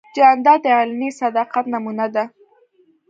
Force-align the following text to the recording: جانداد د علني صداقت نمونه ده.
جانداد 0.17 0.59
د 0.63 0.67
علني 0.79 1.09
صداقت 1.21 1.65
نمونه 1.73 2.05
ده. 2.15 2.23